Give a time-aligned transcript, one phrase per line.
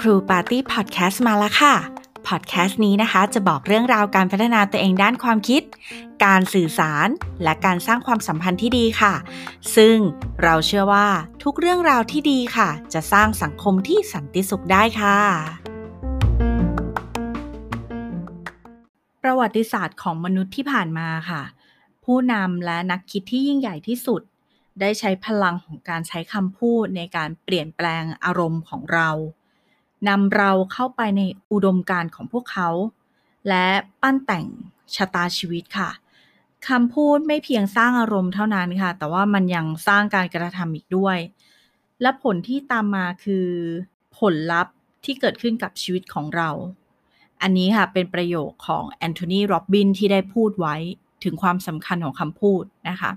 [0.00, 1.74] ครูปาร์ตี้พอดแคสต์มาแล้วค่ะ
[2.28, 5.62] พอดแคสต์นี้นะคะจะบอกเรื่องราวการพัฒนาตัวเองด้านความคิด
[6.24, 7.08] การสื่อสาร
[7.42, 9.14] และการสร้างความสัมพันธ์ที่ดีค่ะ
[9.76, 9.96] ซึ่ง
[10.42, 11.08] เราเชื่อว่า
[11.42, 15.18] ทุกเรื่องราวที่ดีค่ะ จะสร้างสังคมที่สันติสุขได้ค่ะ
[19.22, 21.42] ประวัติศาสตร์ของมนุษย์ที่ผ่านมาค่ะ
[22.04, 24.22] ผู้นำและนักคิดที่ยิ่งใหญ่ที่สุด
[24.80, 29.10] ได้ใช้พลังของการใช้คำพูดในการเปลี่ยนแปลงอารมณ์ของเรา
[30.08, 32.68] นำเราเข้าไปในอุดมการณ์ของพวกเขา
[33.48, 33.66] และ
[34.02, 34.46] ปั้นแต่ง
[34.94, 35.90] ชะตาชีวิตค่ะ
[36.68, 41.18] คำพูดไม่เพียงสร้างอารมณ์เท่านั้นค่ะ แต่ว่ามันยังสร้างการกระทำอีกด้วย
[42.02, 43.46] และผลที่ตามมาคือ
[44.18, 44.74] ผลลัพธ์
[45.04, 46.50] ที่เกิดขึ้นกับชีวิตของเรา
[47.42, 50.76] อันนี้ค่ะเป็นประโยคของแอนโทนีโรบบินที่ได้พูดไว้
[51.24, 53.10] ถึงความสำคัญของคำพูดนะคะ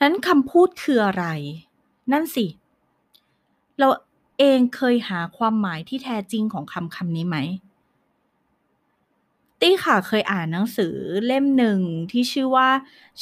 [0.00, 1.24] นั้นคำพูดคืออะไร
[2.12, 2.46] นั่นสิ
[3.78, 3.88] เรา
[4.38, 7.38] เองเคยหาความหมายที่แท้จริงของคำคำนี้ไหม
[9.60, 10.94] ตี้ค่ะเคยอ่านหนังสือ
[11.26, 12.68] เล่มหนึ่งที่ชื่อว่า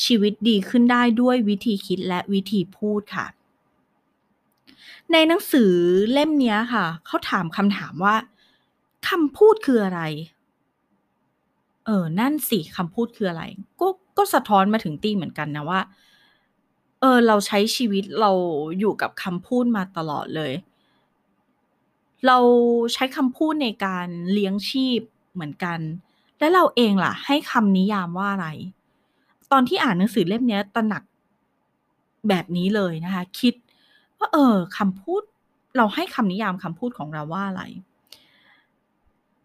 [0.04, 3.26] ชีวิตดีขึ้นได้ด้วยวิธีคิดและวิธีพูดค่ะ
[5.12, 5.72] ในหนังสือ
[6.12, 8.16] เล่มนี้ค่ะ เขาถามคำถามว่า
[9.08, 10.02] คำพูดคืออะไร
[11.86, 13.42] เออ นั่นสิคำพูดคืออะไร
[13.80, 13.86] ก็
[14.18, 15.80] ก็สะท้อนมาถึงตี้เหมือนกันนะว่า
[17.00, 18.30] เออ เราใช้ชีวิตเรา
[18.78, 20.52] อยู่กับคำพูดมาตลอดเลย
[22.26, 22.38] เรา
[22.92, 25.00] ใช้คำพูดในการเลี้ยงชีพ
[25.34, 25.78] เหมือนกัน
[26.38, 28.48] และเราเองล่ะ ให้คำนิยามว่าอะไร
[29.52, 31.02] ตอนที่อ่านหนังสือเล่มนี้ตระหนัก
[32.28, 33.54] แบบนี้เลยนะคะ คิด
[34.18, 35.22] ว่าเออคำพูด
[35.76, 37.62] เราให้คำนิยามคำพูดของเราว่าอะไร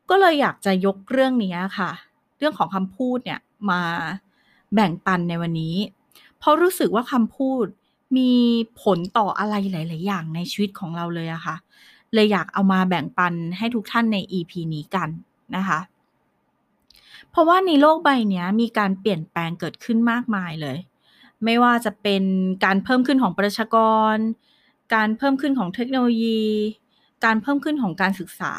[0.09, 1.91] ก็เลยอยากจะยกเรื่องนี้ค่ะ
[2.37, 3.81] เรื่องของคำพูดเนี่ยมา
[4.73, 5.75] แบ่งปันในวันนี้
[6.41, 7.65] เพราะรู้สึกว่าคำพูด
[8.17, 8.31] มี
[8.81, 11.55] ผลต่ออะไรหลาย ๆ อย่างในชีวิตของเราเลยอะค่ะ
[12.13, 15.09] เลยอยากเอามาแบ่งปันให้ทุกท่านใน EP นี้กัน
[15.55, 15.79] นะคะ
[17.29, 20.77] เพราะว่าในโลกใบนี้มีการเปลี่ยนแปลงเกิดขึ้นมากมายเลย
[21.43, 22.23] ไม่ว่าจะเป็น
[22.65, 23.77] การเพิ่มขึ้นของประชาก
[24.13, 24.15] ร
[24.93, 26.41] การเพิ่มขึ้นของเทคโนโลยี
[27.25, 28.53] การเพิ่มขึ้นของการศึกษา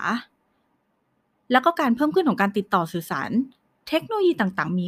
[1.52, 3.30] แล้วก็การเพิ่มขึ้นของการติดต่อสื่อสาร
[3.88, 4.86] เทคโนโลยีต่างๆ มี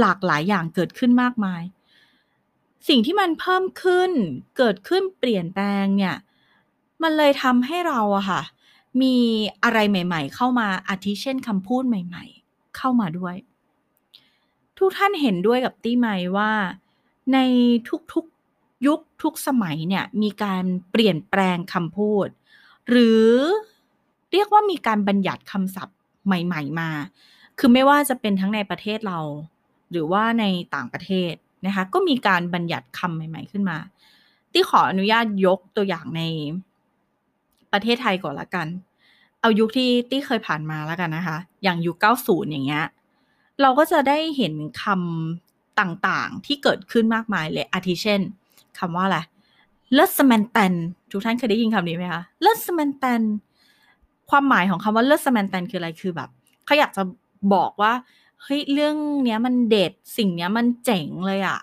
[0.00, 1.62] หลากหลายอย่างเกิดขึ้นมากมาย
[2.88, 4.10] สิ่งที่มันเพิ่มขึ้น
[4.56, 6.16] เกิดขึ้นเปลี่ยนแปลงเนี่ย
[7.02, 8.42] มันเลยทำให้เราอะค่ะ
[9.02, 9.16] มี
[9.64, 13.36] อะไรใหม่ ๆ เข้ามาอาทิเช่นคำพูดใหม่ ๆ เข้ามาด้วย
[14.78, 16.52] ทุกท่านเห็นด้วยกับตี้ไหมว่า
[17.32, 17.38] ใน
[18.12, 22.28] ทุกๆยุคทุกสมัยเนี่ย มีการเปลี่ยนแปลงคำพูด
[22.88, 23.26] หรือ
[24.32, 25.96] เรียกว่ามีการบัญญัติคำศัพท์
[26.26, 26.90] ใหม่ ๆ มา
[27.58, 29.20] คือไม่ว่าจะเป็นทั้งในประเทศเรา
[29.90, 31.34] หรือว่าในต่างประเทศ
[31.66, 33.78] นะคะก็มีการบัญญัติคำใหม่ ๆ ขึ้นมา
[34.52, 36.22] ที่ขออนุญาตยกตัวอย่างใน
[37.72, 38.66] ประเทศไทยก่อนละกัน
[39.40, 42.84] เอายุคที่ตี้เคยผ่านมาแล้วกันนะคะ อย่างยุค 90 อย่างเงี้ย
[43.62, 48.20] เราก็จะได้เห็นคำต่างๆที่เกิดขึ้นมากมายเลยอาทิเช่น
[48.78, 49.18] คำว่าอะไร
[49.94, 50.72] เลิศสะแมนแตน
[51.10, 53.22] ทุกท่านเคยได้ยินคำนี้ไหมคะเลิศสะแมนแตน
[54.30, 56.28] ความหมายของคำว่าเลิศสะแมนแตนคืออะไรคือแบบ
[56.64, 57.02] เขาอยากจะ
[57.54, 57.92] บอกว่า
[58.42, 61.58] เฮ้ยเรื่องเนี้ยมันเด็ดสิ่งเนี้ยมันเจ๋งเลยอะ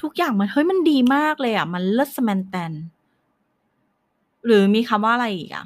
[0.00, 2.72] ทุกอย่างมันเฮ้ยมันดีมากเลยอะมันเลิศสะแมนแตน
[4.44, 5.64] หรือมีคำว่าอะไรอีกอะ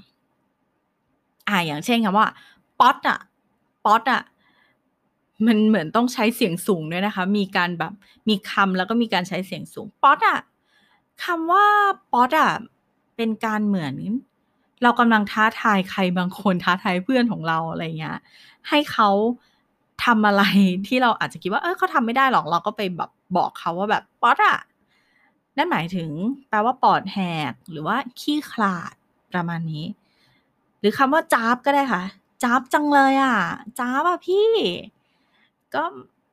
[1.49, 2.27] อ่าอย่างเช่นคำว่า
[2.81, 3.19] ป๊อตอะ
[3.85, 4.23] ป๊อตอะ
[5.47, 7.93] มันเหมือนต้องใช้เสียงสูงด้วยนะคะ มีการแบบ
[8.29, 10.41] มีคำแล้วก็มีการใช้เสียงสูงป๊อตอะ
[11.25, 11.65] คำว่า
[12.13, 12.51] ป๊อตอะ
[13.17, 13.95] เป็นการเหมือน
[14.83, 18.19] เรากำลังท้าทายใครบางคนท้าทายเพื่อนของเราอะไรเงี้ย
[18.69, 19.09] ให้เขา
[20.05, 20.43] ทำอะไร
[20.87, 24.59] ที่เราอาจจะคิดว่า เออเขาทำไม่ได้หรอก เราก็ไปแบบบอกเขาว่าแบบป๊อตอะ
[25.57, 26.11] นั่นหมายถึง
[26.49, 27.19] แปลว่าปอดแห
[27.51, 28.95] กหรือว่าขี้ขลาด
[29.33, 29.85] ประมาณนี้
[30.81, 32.03] หรือคำว่าจ้าบก็ได้ค่ะ
[32.43, 33.37] จ้าบจังเลยอะ
[33.79, 34.49] จ้าบอะพี่
[35.75, 35.83] ก็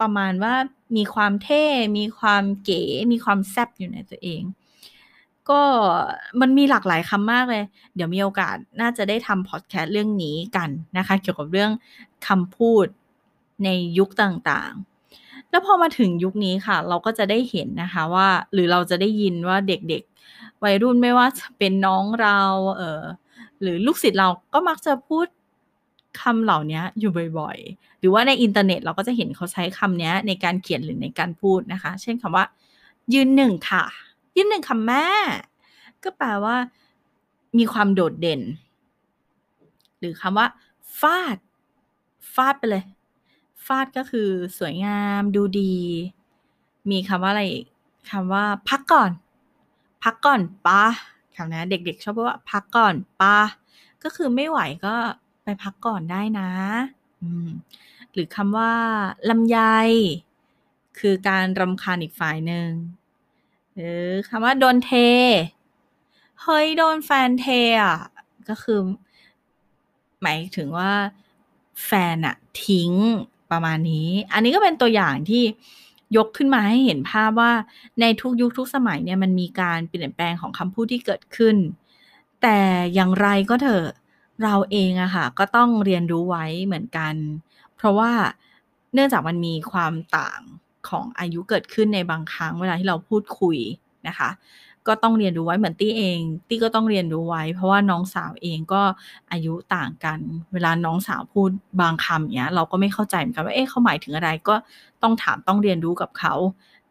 [0.01, 0.53] ประมาณว่า
[0.95, 1.63] มีความเท่
[1.97, 4.43] มีความเก๋ มีความแซ่บอยู่ในตัวเอง
[5.49, 5.61] ก็
[6.41, 7.63] มันมีหลากหลายคำมากเลย
[7.95, 11.71] เดี๋ยวมีโอกาสน่าจะได้ทำพอดแคสต์เรื่องนี้กันนะคะ เกี่ยวกับเรื่อง
[12.27, 12.87] คำพูด
[13.63, 22.39] ในยุคต่างๆ แล้วพอมาถึงยุคนี้ค่ะ เราก็จะได้เห็นนะคะว่าหรือเราจะได้ยินว่าเด็กๆ วัยรุ่นไม่ว่าจะเป็นน้องเรา
[22.77, 23.03] เออ
[23.61, 25.27] หรือลูกศิษย์เราก็มักจะพูด
[26.21, 32.45] คำเหล่านี้อยู่บ่อยๆ หรือว่าในอินเทอร์เน็ตเราก็จะเห็นเขาใช้คำนี้ในการเขียนหรือในการพูดนะคะ เช่นคำว่า
[33.13, 33.83] ยืนหนึ่งค่ะ
[34.35, 35.05] ยืนหนึ่งคำแม่
[36.03, 36.55] ก็แปลว่า
[37.57, 38.41] มีความโดดเด่น
[39.99, 40.47] หรือคำว่า
[40.99, 41.37] ฟาด
[42.33, 42.83] ฟาดไปเลย
[43.67, 45.75] ฟาดก็คือสวยงามดูดี
[46.91, 47.43] มีคำว่าอะไร
[48.09, 49.11] คำว่า พักก่อน
[50.03, 50.83] พักก่อนปะ
[51.35, 53.39] คำนะเด็กๆ ชอบพูดว่า พักก่อนปะ
[54.03, 54.95] ก็คือไม่ไหวก็
[55.43, 56.49] ไปพักก่อนได้นะ
[58.11, 58.73] หรือคำว่า
[59.29, 59.59] ลำไย
[60.99, 62.69] คือการรำคาญอีกฝ่ายหนึ่ง
[63.73, 64.91] หรือคำว่าโดนเท
[66.41, 67.47] เฮ้ยโดนแฟนเท
[67.83, 67.99] อะ
[68.49, 68.79] ก็คือ
[70.21, 70.91] หมายถึงว่า
[71.85, 72.35] แฟนอะ
[72.65, 72.91] ทิ้ง
[73.51, 75.43] ประมาณนี้ อันนี้ก็เป็นตัวอย่างที่
[76.17, 77.51] ยกขึ้นมาให้เห็นภาพว่า
[78.01, 81.55] ในทุกยุคทุกสมัยเนี่ยมันมีการเปลี่ยนแปลงของคำพูดที่เกิดขึ้น
[82.41, 82.57] แต่
[82.93, 83.85] อย่างไรก็เถอะ
[84.43, 87.15] เราเองอะค่ะก็ต้องเรียนรู้ไว้เหมือนกัน
[87.75, 88.11] เพราะว่า
[88.93, 90.41] เนื่องจากมันมีความต่าง
[90.89, 93.57] ของอายุเกิดขึ้นในบางครั้งเวลาที่เราพูดคุย
[94.07, 94.29] นะคะ
[94.87, 98.81] ก็ต้องเรียนรู้ไว้เหมือนตี้เอง ตี้ก็ต้องเรียนรู้ไว้ เพราะว่าน้องสาวเองก็
[99.31, 100.19] อายุต่างกัน
[100.53, 101.49] เวลาน้องสาวพูด
[101.81, 104.55] บางคำเนี้ย เราก็ไม่เข้าใจเหมือนกันว่าเอ๊ะเขาหมายถึงอะไรก็
[105.03, 106.33] ต้องถามต้องเรียนรู้กับเขา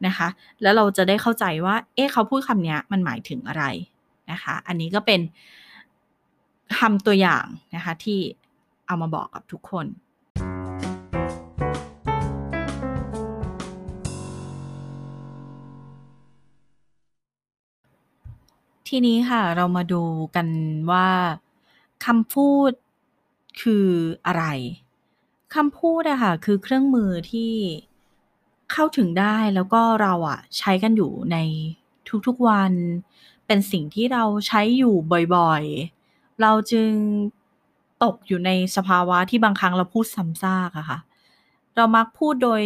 [0.07, 0.29] นะคะ
[0.63, 3.65] แล้วเราจะได้เข้าใจว่า เอ๊ะเขาพูดคำนี้มันหมายถึงอะไร
[4.31, 5.21] นะคะ อันนี้ก็เป็น
[6.79, 7.45] คำตัวอย่าง
[7.75, 8.21] นะคะที่
[8.87, 9.87] เอามาบอกกับทุกคน
[18.97, 20.03] ทีนี้ค่ะ เรามาดู
[20.37, 20.49] กัน
[20.91, 21.09] ว่า
[22.07, 22.71] คำพูด
[23.61, 23.89] คือ
[24.27, 24.45] อะไร
[25.55, 27.53] คำพูดอะค่ะคือเครื่องมือที่
[28.73, 31.37] เข้าถึงได้แล้วก็เราอะใช้กันอยู่ใน
[32.27, 32.73] ทุกๆวัน
[33.47, 34.95] เป็นสิ่งที่เราใช้อยู่
[35.35, 36.91] บ่อยๆ เราจึง
[38.05, 40.99] ตกอยู่ในสภาวะที่บางครั้งเราพูดซ้ำซากอะค่ะ
[41.77, 42.63] เรามักพูดโดย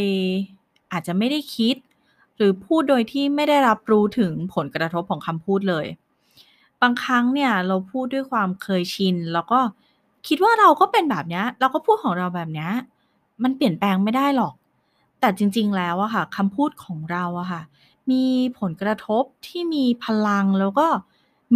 [0.92, 1.76] อาจจะไม่ได้คิด
[2.36, 5.86] หรือพูดโดยที่ไม่ได้รับรู้ถึงผลกระทบของคำพูดเลย
[6.82, 9.60] บางครั้งเนี่ยเราพูดด้วยความเคยชิน แล้วก็
[10.26, 12.68] คิดว่าเราก็เป็นแบบนี้เราก็พูดของเราแบบนี้
[13.42, 14.54] มันเปลี่ยนแปลงไม่ได้หรอก
[15.20, 17.62] แต่จริง ๆ แล้วอะค่ะคำพูดของเราอะค่ะ
[18.10, 18.24] มี
[18.58, 20.86] ผลกระทบที่มีพลังแล้วก็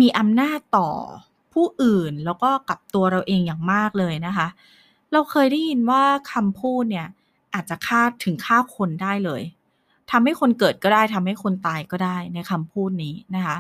[0.01, 0.89] มีอำนาจต่อ
[1.53, 4.49] ผู้อื่นแล้วก็กับตัวเราเองอย่างมากเลยนะคะ
[5.13, 6.03] เราเคยได้ยินว่า
[6.33, 7.09] คำพูดเนี่ย
[7.55, 9.43] อาจจะฆ่าถึงฆ่าคนได้เลย
[10.11, 13.57] ทำให้คนเกิดก็ได้ทำให้คนตายก็ได้ในคำพูดนี้นะคะ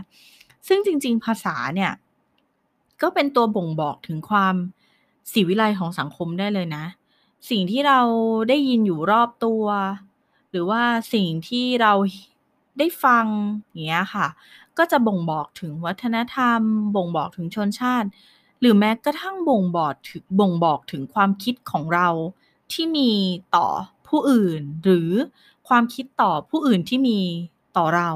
[0.69, 1.93] ซึ่งจริง ๆ ภาษาเนี่ย
[3.03, 4.55] ก็เป็นตัวบ่งบอกถึงความ
[5.33, 6.85] สีวิไลของสังคมได้เลยนะ
[7.51, 8.01] สิ่งที่เรา
[8.49, 9.65] ได้ยินอยู่รอบตัว
[10.51, 10.83] หรือว่า
[11.15, 11.93] สิ่งที่เรา
[12.79, 13.27] ได้ฟัง
[13.71, 14.27] อย่างเงี้ยค่ะ
[14.79, 16.61] ก็จะบ่งบอกถึงวัฒนธรรม
[16.97, 18.09] บ่งบอกถึงชนชาติ
[18.61, 22.09] หรือแม้กระทั่งบ่งบอกถึงบ่งบอกถึงความคิดของเรา
[22.73, 23.11] ที่มี
[23.57, 23.67] ต่อ
[24.09, 25.11] ผู้อื่น หรือ
[25.69, 27.19] ความคิดต่อผู้อื่นที่มี
[27.77, 28.11] ต่อเรา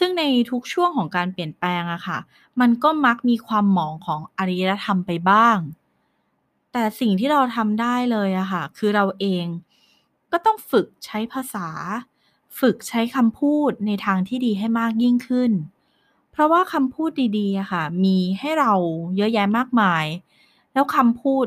[0.00, 2.18] ซึ่งในทุกช่วงของการเปลี่ยนแปลงอะค่ะ
[2.60, 5.58] มันก็มักมีความหมองของอารยธรรมไปบ้าง
[6.72, 9.46] แต่สิ่งที่เราทำได้เลยอะค่ะ คือเราเอง
[10.32, 11.68] ก็ต้องฝึกใช้ภาษา
[12.60, 15.52] ฝึกใช้คำพูดในทางที่ดีให้มากยิ่งขึ้น
[16.32, 18.72] เพราะว่าคำพูดดีๆอะค่ะ มีให้เรา
[19.16, 20.04] เยอะแยะมากมาย
[20.72, 21.46] แล้วคำพูด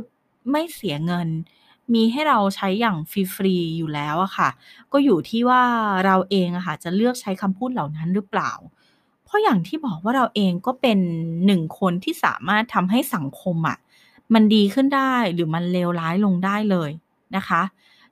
[0.52, 1.30] ไม่เสียเงิน
[1.94, 4.50] มีให้เราใช้อย่างฟรี ๆ อยู่แล้วอะค่ะ
[4.92, 5.62] ก็อยู่ที่ว่า
[6.06, 8.52] เราเองอะค่ะ จะเลือกใช้คำพูดเหล่านั้นหรือเปล่า
[9.24, 11.00] เพราะอย่างที่บอกว่าเราเองก็เป็น
[11.46, 13.78] หนึ่งคนที่สามารถทำให้สังคมอะ
[14.34, 16.90] มันดีขึ้นได้หรือมันเลวร้ายลงได้เลย
[17.36, 17.62] นะคะ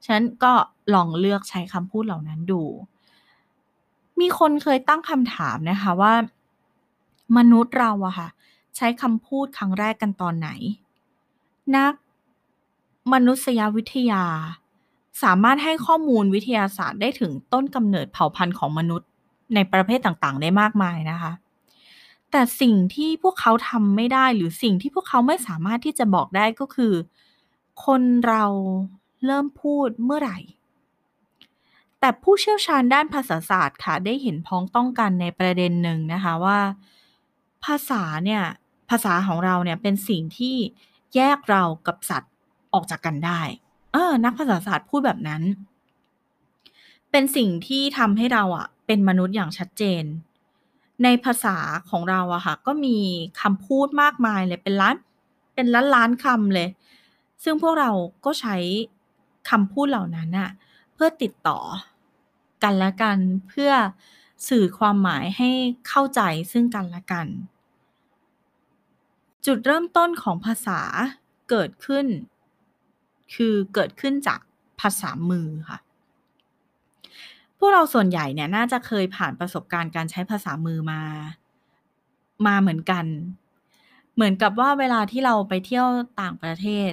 [0.03, 0.53] ฉะนั้นก็
[0.93, 2.63] ลองเลือกใช้คำพูดเหล่านั้นดู
[4.19, 6.13] มีคนเคยตั้งคำถามนะคะว่า
[7.37, 8.27] มนุษย์เราอะค่ะ
[8.77, 10.49] ใช้คำพูดครั้งแรกกันตอนไหน
[11.75, 11.93] นัก
[13.13, 14.23] มนุษยวิทยา
[15.23, 19.07] สามารถให้ข้อมูลวิทยาศาสตร์ได้ถึงต้นกำเนิดเผ่าพันธุ์ของมนุษย์
[19.55, 21.31] ในประเภทต่างๆ ได้มากมายนะคะ
[22.31, 26.93] แต่สิ่งที่พวกเขาทำไม่ได้หรือสิ่งที่พวกเขาไม่สามารถที่จะบอกได้ก็คือ
[27.85, 28.45] คนเรา
[29.25, 30.39] เริ่มพูดเมื่อไหร่
[31.99, 36.59] แต่ผู้เชี่ยวชาญด้านภาษาศาสตร์ค่ะ ได้เห็นพ้องต้องกันในประเด็นหนึ่งนะคะว่า
[37.65, 38.43] ภาษาเนี่ย
[38.89, 40.55] ภาษาของเราเนี่ยเป็นสิ่งที่
[41.15, 42.30] แยกเรากับสัตว์
[42.73, 43.41] ออกจากกันได้
[43.93, 45.41] เออ นักภาษาศาสตร์พูดแบบนั้น
[47.11, 50.03] เป็นสิ่งที่ทำให้เราอะเป็นมนุษย์อย่างชัดเจน
[51.03, 51.57] ในภาษา
[51.89, 52.97] ของเราอะค่ะ ก็มี
[53.41, 54.95] คำพูดมากมายเลย เป็นล้าน
[55.55, 56.69] เป็นล้านล้านคำเลย
[57.43, 57.91] ซึ่งพวกเรา
[58.25, 58.55] ก็ใช้
[59.49, 60.49] คำพูดเหล่านั้นอะ
[60.93, 61.59] เพื่อติดต่อ
[62.63, 63.71] กันและกัน เพื่อ
[64.49, 65.49] สื่อความหมายให้
[65.87, 67.27] เข้าใจซึ่งกันและกัน
[69.45, 70.79] จุดเริ่มต้นของภาษา
[71.49, 72.05] เกิดขึ้น
[73.35, 74.39] คือเกิดขึ้นจาก
[74.79, 75.79] ภาษามือค่ะ
[77.57, 81.01] พวกเราส่วนใหญ่เนี่ยน่าจะเคยผ่านประสบการณ์การใช้ภาษามือมา
[82.45, 83.05] มาเหมือนกัน
[84.15, 85.87] เหมือนกับว่าเวลาที่เราไปเที่ยว
[86.21, 86.91] ต่างประเทศ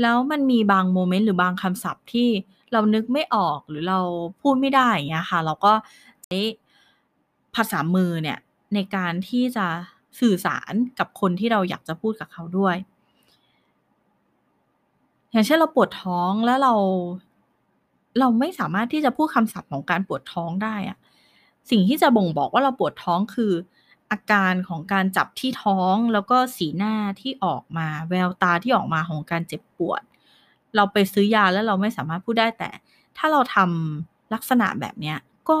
[0.00, 2.28] แล้วมันมีบางโมเมนต์หรือบางคำศัพท์ที่
[2.72, 4.00] เรานึกไม่ออกหรือเรา
[4.40, 5.72] พูดไม่ได้อย่างเงี้ยค่ะ เราก็
[6.24, 6.38] ใช้
[7.54, 8.38] ภาษามือเนี่ย
[8.74, 9.66] ในการที่จะ
[10.20, 12.76] สื่อสารกับคนที่เราอยากจะพูดกับเขาด้วย
[15.34, 16.74] อย่างเช่นเราปวดท้องแล้วเรา
[18.18, 20.98] เราไม่สามารถที่จะพูดคำศัพท์ของการปวดท้องได้อะ
[21.70, 23.52] สิ่งที่จะบ่งบอกว่าเราปวดท้องคือ
[24.10, 30.02] อาการของการจับที่ท้องแล้วก็สีหน้าที่ออกมา แววตาที่ออกมาของการเจ็บปวด
[30.76, 32.70] เราไปซื้อยาแล้วเราไม่สามารถพูดได้แต่
[33.16, 35.14] ถ้าเราทำลักษณะแบบนี้
[35.48, 35.56] ก็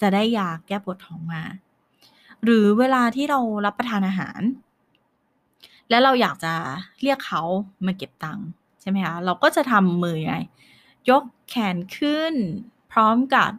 [0.00, 1.42] จะได้ยาแก้ปวดท้องมา
[2.44, 4.40] หรือเวลาที่เรารับประทานอาหาร
[5.90, 6.54] แล้วเราอยากจะ
[7.02, 7.42] เรียกเขา
[7.86, 8.46] มาเก็บตังค์
[8.80, 10.34] ใช่ไหมคะเราก็จะทำมือไง
[11.10, 12.34] ยกแขนขึ้น
[12.92, 13.50] พร้อมกับ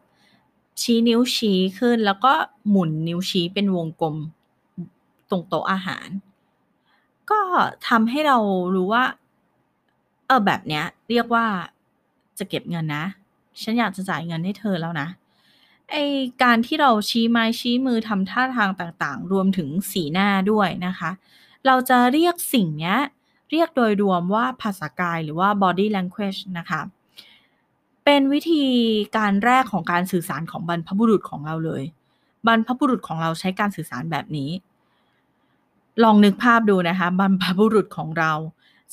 [0.82, 2.34] ชี้นิ้วชี้ขึ้น แล้วก็
[2.70, 4.16] หมุนนิ้วชี้เป็นวงกลม
[5.30, 6.08] ตรงโต๊ะอาหาร
[7.32, 7.40] ก็
[7.88, 8.38] ทำให้เรา
[8.75, 9.06] รู้ว่า
[10.28, 11.46] เออแบบเนี้ย เรียกว่า
[12.40, 13.06] จะเก็บเงินนะ
[13.62, 15.08] ฉันอยากจะจ่ายเงินให้เธอแล้วนะ
[15.92, 15.96] ไอ
[16.44, 21.12] การที่เราชี้ไม้ชี้มือทำท่าทางต่างๆ รวมถึงสีหน้าด้วยนะคะ
[21.66, 22.98] เราจะเรียกสิ่งเนี้ย
[23.51, 26.81] เรียกโดยรวมว่าภาษากายหรือว่า body language นะคะ
[28.05, 28.65] เป็นวิธี
[29.17, 31.84] การแรกของการสื่อสารของบรรพบุรุษของเราเลย
[32.48, 34.51] บรรพบุรุษของเราใช้การสื่อสารแบบนี้
[36.03, 38.34] ลองนึกภาพดูนะคะ บรรพบุรุษของเรา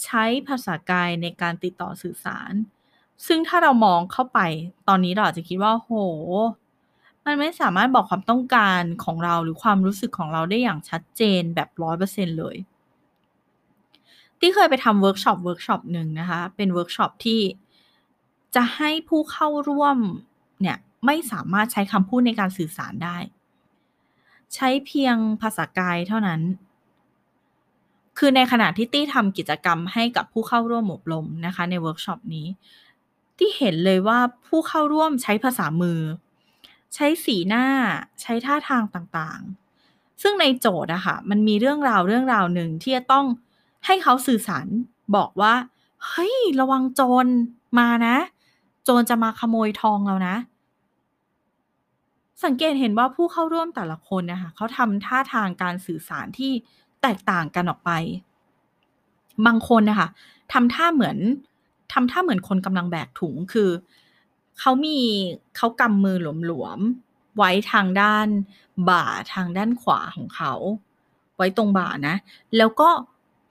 [0.05, 2.53] ใช้ภาษากายในการติดต่อสื่อสาร
[3.27, 4.41] ซึ่งถ้าเรามองเข้าไป
[4.89, 5.91] ตอนนี้เราอาจจะคิดว่าโห
[7.25, 12.57] มันไม่สามารถบอกความต้องการของเราหรือความรู้สึกของเราได้อย่างชัดเจนแบบร้อยเปอร์เซ็นเลย
[14.41, 17.41] ที่เคยไปทำ workshop workshop หนึ่งนะคะ เป็นเวิร์กช็อปที่
[18.55, 19.97] จะให้ผู้เข้าร่วม
[20.61, 23.17] เนี่ยไม่สามารถใช้คำพูดในการสื่อสารได้
[24.55, 26.41] ใช้เพียงภาษากายเท่านั้น
[28.19, 32.47] คือในขณะที่ตี้ทำกิจกรรมให้กับผู้เข้าร่วมอบรมนะคะ ในเวิร์กช็อปนี้
[33.39, 36.01] ที่เห็นเลยว่าผู้เข้าร่วมใช้ภาษามือ
[36.95, 37.67] ใช้สีหน้า
[38.21, 43.27] ใช้ท่าทางต่างๆ ซึ่งในโจทย์อะค่ะมันมีเรื่องราวเรื่องราวหนึ่งที่จะต้อง
[43.87, 44.67] ให้เขาสื่อสาร
[45.17, 45.55] บอกว่า
[46.09, 47.27] เฮ้ย ระวังโจร
[47.79, 48.17] มานะ
[48.85, 50.37] โจรจะมาขโมยทองเรานะ
[52.45, 56.53] สังเกตเห็นว่าผู้เข้าร่วมแต่ละคนนะคะเขาทำท่าทางการสื่อสารที่
[57.03, 57.91] แตกต่างกันออกไป
[59.47, 60.09] บางคนนะคะ
[60.53, 61.19] ทำท่าเหมือน
[61.93, 63.71] ทำท่าเหมือนคนกำลังแบกถุงคือ
[64.59, 64.99] เขามี
[65.57, 66.17] เขากำมือ
[66.47, 68.27] หลวมๆไว้ทางด้าน
[68.89, 69.05] บ่า
[69.35, 70.53] ทางด้านขวาของเขา
[71.37, 72.15] ไว้ตรงบ่านะ
[72.57, 72.89] แล้วก็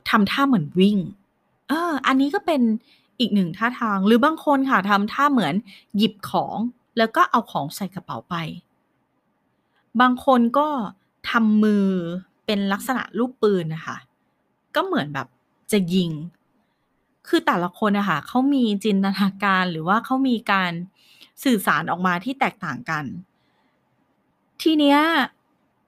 [0.09, 0.97] ทำท่าเหมือนวิ่ง
[1.67, 2.61] เออ อันนี้ก็เป็น
[3.19, 5.53] อีกหนึ่งท่าทาง หรือบางคนค่ะทำท่าเหมือน
[5.97, 6.57] หยิบของ
[6.97, 8.35] แล้วก็เอาของใส่กระเป๋าไป
[10.01, 10.67] บางคนก็
[11.29, 11.87] ทำมือ
[12.45, 13.97] เป็นลักษณะลูกปืนนะคะ
[14.75, 15.27] ก็เหมือนแบบ
[15.71, 16.11] จะยิง
[17.27, 20.71] คือแต่ละคนนะคะเขามีจินตนาการหรือว่าเขามีการ
[21.43, 23.05] สื่อสารออกมาที่แตกต่างกัน
[24.61, 24.99] ทีเนี้ย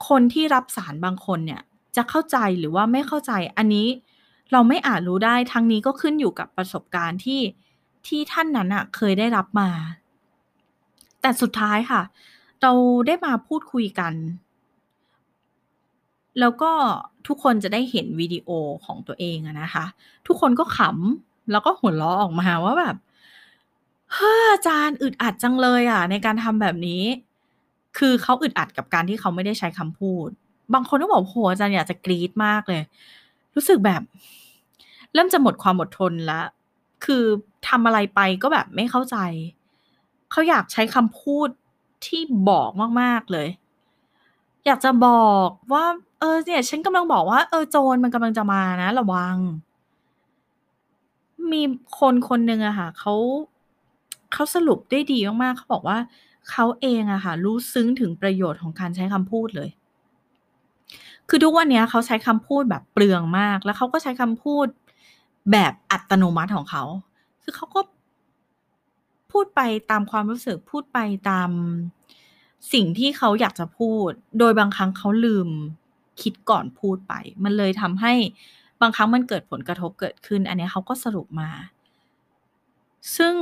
[0.08, 1.62] คนที่รับสารบางคนเนี่ย
[1.96, 3.88] จะเข้าใจหรือว่าไม่เข้าใจอันนี้
[4.52, 7.42] เราไม่อาจรู้ได้ทั้งนี้ก็ขึ้นอยู่กับประสบการณ์ที่
[8.08, 9.70] ที่ท่านนั้นอะเคยได้รับมา
[11.22, 12.02] แต่สุดท้ายค่ะ
[12.62, 12.72] เรา
[13.08, 14.14] ได้มาพูดคุยกัน
[16.40, 16.72] แล้วก็
[17.28, 18.50] ทุกคนจะได้เห็นวิดีโอ
[18.86, 19.86] ของตัวเองอะนะคะ
[20.28, 22.96] ทุกคนก็ขำแล้วก็หัวเราะออกมาว่าแบบ
[24.14, 27.04] เฮ้ออาจารย์อึดอัดจังเลยอะในการทำแบบนี้
[27.98, 30.28] คือเขาอึดอัดกับการที่เขาไม่ได้ใช้คำพูด
[30.74, 32.82] บางคนก็บอกโอ้โฮอาจารย์อยากจะกรี๊ดมากเลย
[33.60, 34.02] รู้สึกแบบ
[35.14, 36.46] เริ่มจะหมดความอดทนแล้ว
[37.06, 37.24] คือ
[37.68, 39.18] ทำอะไรไปก็แบบไม่เข้าใจ
[40.32, 41.50] เขาอยากใช้คำพูด
[42.06, 42.70] ที่บอก
[43.02, 43.48] มากๆเลย
[44.66, 45.86] อยากจะบอกว่า
[46.20, 49.36] เออเนี่ยฉันกำลังบอกว่า เออโจรมันกำลังจะมานะระวัง
[51.52, 51.62] มี
[52.00, 53.14] คนคนหนึ่งอะค่ะเขา
[54.34, 55.98] เขาสรุปได้ดีมากๆเขาบอกว่า
[56.52, 59.70] เขาเองอะค่ะ รู้ซึ้งถึงประโยชน์ของการใช้คำพูดเลย
[61.30, 64.68] คือทุกวันนี้เขาใช้คำพูดแบบเปลืองมาก แล้วเขาก็ใช้คำพูด
[65.52, 66.84] แบบอัตโนมัติของเขา
[67.44, 67.82] คือเขาก็
[69.32, 71.50] พูดไปตามความรู้สึก พูดไปตาม
[72.74, 74.10] สิ่งที่เขาอยากจะพูด
[74.40, 75.48] โดยบางครั้งเขาลืม
[76.22, 78.14] คิดก่อนพูดไป มันเลยทำให้
[78.82, 81.50] บางครั้งมันเกิดผลกระทบเกิดขึ้น อันนี้เขาก็สรุปมา
[83.18, 83.36] ซึ่ง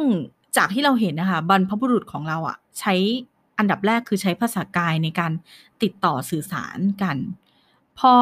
[0.57, 2.93] จากที่เราเห็นนะคะบรรพบุรุษของเราอะใช้
[3.57, 5.31] อันดับแรกคือใช้ภาษากายในการ
[5.83, 7.17] ติดต่อสื่อสารกัน
[7.99, 8.13] พอ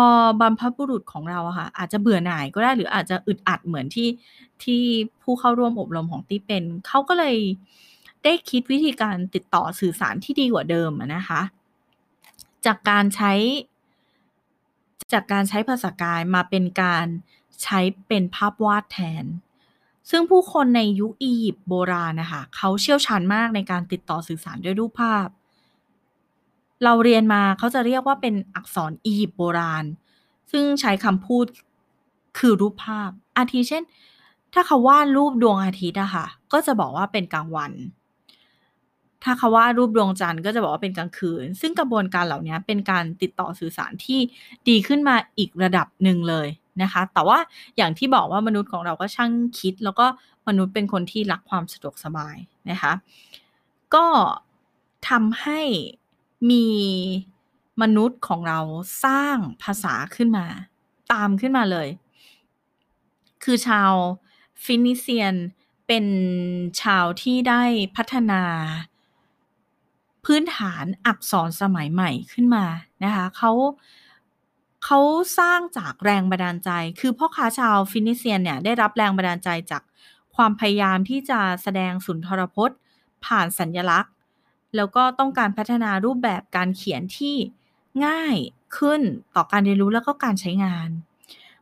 [0.41, 4.09] บรรพบุรุษของเราอะค่ะอาจจะเบื่อหน่ายก็ได้หรืออาจจะอึดอัดเหมือนที่
[4.63, 4.81] ที่
[5.23, 7.35] ผู้เข้าร่วมอบรมของตี้เป็นเขาก็เลย
[8.23, 11.41] ได้คิดวิธีการติดต่อสื่อสารที่ดีกว่าเดิมนะคะ
[12.65, 13.33] จากการใช้
[15.13, 17.05] จากการใช้ภาษากายมาเป็นการ
[17.63, 19.25] ใช้เป็นภาพวาดแทน
[20.09, 25.27] ซึ่งผู้คนในยุคอียิปต์โบราณนะคะเขาเชี่ยวชาญมากในการติดต่อสื่อสารด้วยรูปภาพ
[26.83, 29.85] เราเรียนมาเขาจะเรียกว่าเป็นอักษรอียิปต์โบราณ
[30.51, 31.45] ซึ่งใช้คำพูด
[32.37, 33.83] คือรูปภาพ อาทิเช่น
[34.53, 37.71] ถ้าเขาวาดรูปดวงอาทิตย์อะค่ะ ก็จะบอกว่าเป็นกลางวัน
[39.23, 44.19] ถ้าเขาวาดรูปดวงจันทร์ก็จะบอกว่าเป็นกลางคืน ซึ่งกระบวนการเหล่านี้เป็นการติดต่อสื่อสารที่
[44.69, 46.47] ดีขึ้นมาอีกระดับหนึ่งเลย
[46.81, 47.37] นะคะ แต่ว่า
[47.77, 50.05] อย่างที่บอกว่ามนุษย์ของเราก็ช่างคิด แล้วก็
[50.47, 52.35] มนุษย์เป็นคนที่รักความสะดวกสบาย
[52.69, 52.93] นะคะ
[53.95, 54.05] ก็
[55.09, 55.61] ทำให้
[56.49, 56.67] มี
[57.81, 58.59] มนุษย์ของเรา
[59.05, 60.45] สร้างภาษาขึ้นมา
[61.11, 61.87] ตามขึ้นมาเลย
[63.43, 63.91] คือชาว
[64.63, 65.35] ฟินิเซียน
[65.87, 66.05] เป็น
[66.81, 67.63] ชาวที่ได้
[67.95, 68.41] พัฒนา
[70.25, 72.65] พื้นฐานอักษรสมัยใหม่ขึ้นมา
[73.03, 73.51] นะคะเขา
[74.85, 74.99] เขา
[75.39, 79.81] สร้างจากแรงบันดาลใจ คือพ่อค้าชาวฟินิเซียนเนี่ยได้รับแรงบันดาลใจจาก
[80.35, 82.77] ความพยายามที่จะแสดงสุนทรพจน์
[83.25, 84.13] ผ่านสัญญลักษณ์
[84.75, 87.35] แล้วก็ต้องการพัฒนารูปแบบการเขียนที่
[88.05, 88.37] ง่าย
[88.77, 89.01] ขึ้น
[89.35, 90.89] ต่อการเรียนรู้แล้วก็การใช้งาน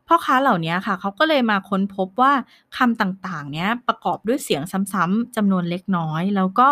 [0.08, 2.34] พ่อค้าเหล่านี้ค่ะเขาก็เลยมาค้นพบว่า
[2.78, 4.62] คำต่างๆ เนี้ยประกอบด้วยเสียง
[4.94, 6.70] ซ้ำๆจำนวนเล็กน้อย แล้วก็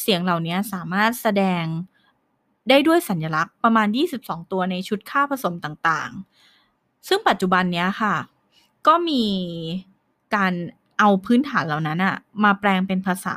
[0.00, 1.64] เสียงเหล่านี้สามารถแสดง
[2.68, 3.88] ได้ด้วยสัญลักษณ์ประมาณ
[4.20, 8.16] 22 ตัวในชุดค่าผสมต่างๆ ซึ่งปัจจุบันนี้ค่ะ
[8.86, 9.24] ก็มี
[10.34, 10.52] การ
[10.98, 13.26] เอาพื้นฐานเหล่านั้นอะมาแปลงเป็นภาษ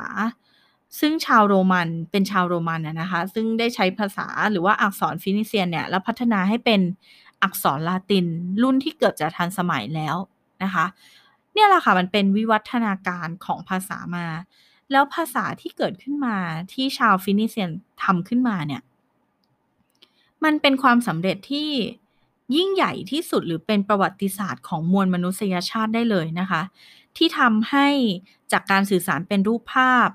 [1.00, 6.80] ซึ่งชาวโรมันเป็นชาวโรมันนะคะ ซึ่งได้ใช้ภาษาหรือว่าอักษรฟินิเซียนเนี่ยแล้วพัฒนาให้เป็น
[7.42, 8.26] อักษรลาติน
[8.62, 10.16] รุ่นที่เกือบจะทันสมัยแล้ว
[10.62, 10.84] นะคะ
[11.54, 14.26] เนี่ยแหละค่ะมันเป็นวิวัฒนาการของภาษามา
[14.92, 16.36] แล้วภาษาที่เกิดขึ้นมา
[16.72, 17.70] ที่ชาวฟินิเซียน
[18.02, 18.82] ทำขึ้นมาเนี่ย
[20.44, 21.70] มันเป็นความสำเร็จที่
[22.56, 26.62] ยิ่งใหญ่ที่สุดหรือเป็นประวัติศาสตร์ของมวลมนุษยชาติได้เลยนะคะ
[27.16, 27.86] ที่ทำให้
[28.52, 30.08] จากการสื่อสารเป็นรูปภาพ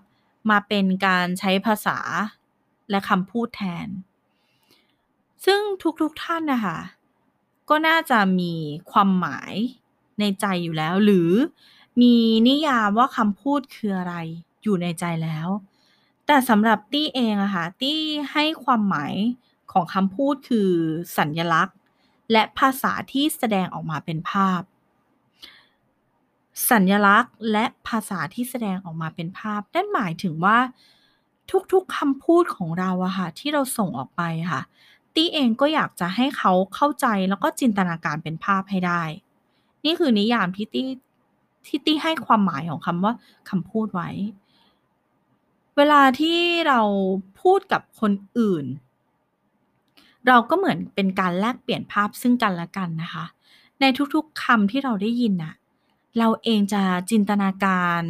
[0.50, 1.98] มาเป็นการใช้ภาษา
[2.89, 3.88] และคำพูดแทน
[5.46, 5.62] ซึ่ง
[6.01, 6.79] ทุกๆทท่านนะคะ
[7.69, 8.53] ก็น่าจะมี
[8.91, 9.53] ความหมาย
[10.19, 11.32] ในใจอยู่แล้ว หรือ
[12.02, 12.15] มี
[12.47, 14.15] นิยามว่าคำพูดคืออะไร
[14.63, 15.47] อยู่ในใจแล้ว
[16.25, 17.99] แต่สำหรับตี้เองอะค่ะตี้
[18.32, 19.13] ให้ความหมาย
[19.71, 20.69] ของคำพูดคือ
[21.17, 21.78] สัญญลักษณ์
[22.32, 24.62] และภาษาที่แสดงออกมาเป็นภาพ
[26.69, 30.58] สัญญลักษณ์และภาษาที่แสดงออกมาเป็นภาพ นั่นหมายถึงว่า
[31.74, 34.62] ทุกๆคำพูดของเราอะค่ะที่เราส่งออกไปค่ะ
[35.15, 39.04] ตี้เองก็อยากจะให้เขาเข้าใจแล้วก็จินตนาการเป็นภาพให้ได้
[39.86, 40.88] นี่คือนิยามที่ตี้
[41.67, 43.13] ที่ตี้ให้ความหมายของคำว่า
[43.50, 44.10] คำพูดไว้
[45.78, 46.82] เวลาที่เรา
[47.41, 48.65] พูดกับคนอื่น
[50.28, 53.26] เราก็เหมือนเป็นการแลกเปลี่ยนภาพซึ่งกันและกันนะคะ
[53.82, 55.54] ในทุกๆคำที่เราได้ยินน่ะ
[56.17, 58.04] เราเองจะจินตนาการ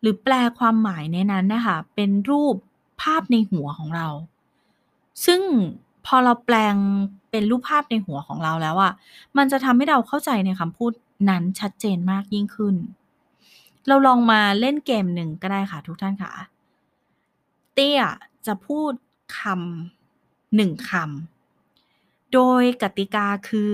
[0.00, 2.54] หรือแปลความหมายในนั้นนะคะเป็นรูป
[3.02, 4.08] ภาพในหัวของเรา
[5.26, 5.40] ซึ่ง
[6.06, 6.74] พอเราแปลง
[7.30, 8.92] เป็นรูปภาพในหัวของเราแล้วอะ
[9.36, 10.92] มันจะทำให้เราเข้าใจในคำพูด
[11.30, 12.76] นั้นชัดเจนมากยิ่งขึ้น
[13.88, 16.32] เราลองมาเล่นเกมหนึ่งก็ได้ค่ะทุกท่านค่ะ
[17.74, 18.02] เตี้ย
[18.46, 18.92] จะพูด
[19.38, 23.72] คำหนึ่งคำโดยกติกาคือ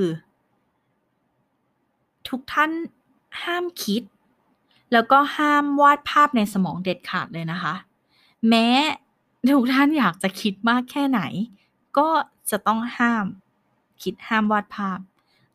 [2.29, 2.71] ทุกท่าน
[3.43, 4.03] ห้ามคิด
[4.93, 7.75] แล้วก็ห้ามวาดภาพในสมองเด็ดขาดเลยนะคะ
[8.49, 8.67] แม้
[9.57, 11.21] ทุกท่านอยากจะคิดมากแค่ไหน
[11.99, 12.09] ก็
[12.51, 13.27] จะต้องห้าม
[14.03, 14.99] คิดห้ามวาดภาพ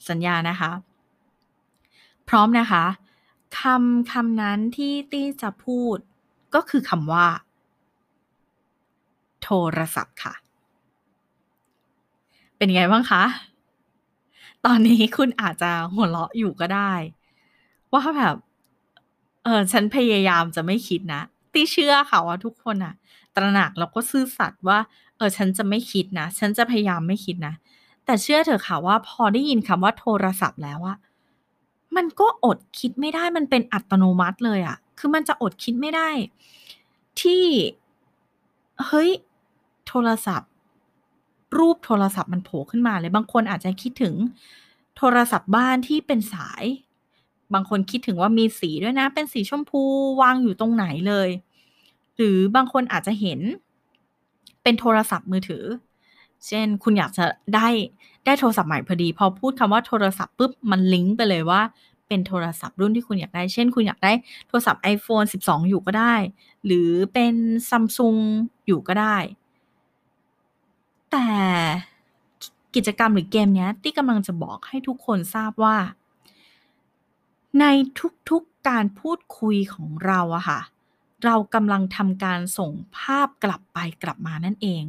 [0.10, 0.72] สัญญานะคะ
[2.28, 2.86] พร้อมนะคะ
[3.60, 5.98] คำคำนั้นที่ตี้จะพูด
[6.56, 7.28] ก็คือคำว่า
[9.44, 10.34] โทรศัพท์ค่ะ
[12.58, 13.24] เป็นไงบ้างคะ
[14.66, 16.94] ตอนนี้คุณอาจจะหัวเราะอยู่ก็ได้
[17.94, 18.36] ว่าแบบ
[19.44, 21.22] เออฉันพยายามจะไม่คิดนะ
[21.54, 22.94] ตีเชื่อค่ะว่าทุกคนอะ
[23.36, 24.78] ตระหนักแล้วก็ซื่อสัตย์ว่า
[25.18, 27.54] เออฉันจะไม่คิดนะฉันจะพยายามไม่คิดนะ
[28.06, 30.98] แต่เชื่อเถอะค่ะว่าพอได้ยินคำว่าโทรศัพท์แล้วอะ
[31.96, 36.10] มันก็อดคิดไม่ได้มันเป็นอัตโนมัติเลยอะคือมันจะอดคิดไม่ได้
[37.22, 37.44] ที่
[38.86, 39.10] เฮ้ย
[39.88, 40.50] โทรศัพท์
[41.58, 44.16] รูปโทรศัพท์มันโผล่ขึ้นมาเลยบางคนอาจจะคิดถึง
[44.98, 46.64] โทรศัพท์บ้านที่เป็นสาย
[47.54, 49.82] บางคนคิดถึงว่ามีสีด้วยนะ เป็นสีชมพู
[50.22, 51.30] วางอยู่ตรงไหนเลย
[52.18, 53.40] หรือบางคนอาจจะเห็น
[54.64, 55.64] เป็นโทรศัพท์มือถือ
[56.48, 57.68] เช่นคุณอยากจะได้
[58.26, 61.62] ได้โทรศัพท์ใหม่พอดี พอพูดคำว่าโทรศัพท์ปุ๊บมันลิงก์ไปเลยว่า
[62.08, 64.12] เป็นโทรศัพท์รุ่นที่คุณอยากได้ เช่น คุณอยากได้
[64.48, 66.16] โทรศัพท์ iPhone 12 อยู่ก็ได้
[66.66, 67.34] หรือเป็น
[67.70, 68.16] ซัมซุง
[68.68, 69.18] อยู่ก็ได้
[71.12, 71.28] แต่
[72.76, 75.76] กิจกรรมหรือเกมเนี้ยที่กำลังจะบอกให้ทุกคนทราบว่า
[77.60, 77.66] ใน
[78.30, 80.60] ทุกๆการพูดคุยของเราอะค่ะ
[81.26, 84.84] เรากำลังทำการส่งภาพกลับไปกลับมานั่นเอง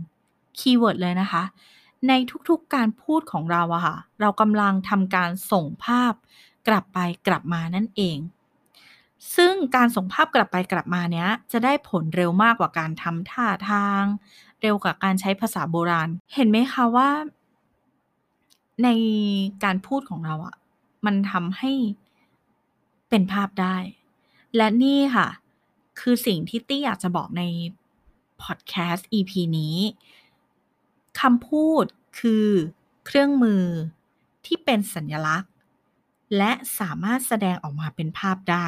[0.59, 1.42] keyword เลยนะคะ
[2.09, 2.12] ใน
[2.48, 6.12] ทุกๆการพูดของเราอะค่ะ เรากำลังทำการส่งภาพ
[6.68, 8.18] กลับไปกลับมานั่นเอง
[9.37, 14.03] ซึ่งการส่งภาพกลับไปกลับมาเนี้ย จะได้ผลเร็วมากกว่าการทำท่าทาง
[14.62, 17.11] เร็วกว่าการใช้ภาษาโบราณ เห็นไหมคะว่า
[18.83, 18.88] ใน
[19.64, 20.55] การพูดของเราอะ
[21.07, 21.72] มันทำให้
[23.14, 23.77] เป็นภาพได้
[24.57, 25.29] และนี่ค่ะ
[26.00, 27.42] คือสิ่งที่ตี้อยากจะบอกใน
[28.42, 29.77] พอดแคสต์ EP นี้
[31.20, 31.85] คำพูด
[32.18, 32.48] คือ
[33.07, 33.64] เครื่องมือ
[34.46, 35.53] ที่เป็นสัญลักษณ์
[36.37, 38.66] และสามารถแสดงออกมาเป็นภาพได้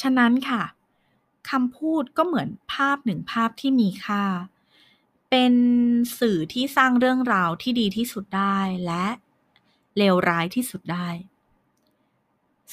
[0.00, 0.62] ฉะนั้นค่ะ
[1.50, 4.24] คำพูดก็เหมือนภาพหนึ่งภาพที่มีค่า
[5.30, 5.54] เป็น
[6.20, 9.06] สื่อที่สร้างเรื่องราวที่ดีที่สุดได้และ
[9.96, 11.08] เลวร้ายที่สุดได้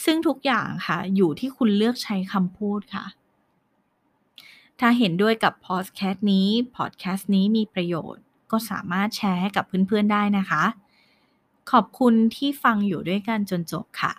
[0.04, 3.06] ซึ่งทุกอย่างค่ะ อยู่ที่คุณเลือกใช้คำพูดค่ะ
[4.80, 10.64] ถ้าเห็นด้วยกับพอดแคสต์นี้พอดแคสต์นี้มีประโยชน์ ก็สามารถแชร์ให้กับเพื่อนๆได้นะคะ
[11.72, 14.12] ขอบคุณที่ฟังอยู่ด้วยกันจนจบค่ะ